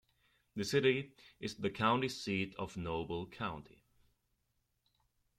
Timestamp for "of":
2.57-2.75